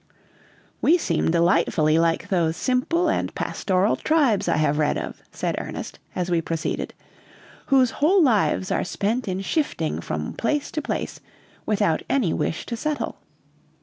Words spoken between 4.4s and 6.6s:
I have read of," said Ernest, as we